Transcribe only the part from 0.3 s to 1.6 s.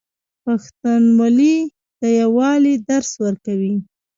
پښتونولي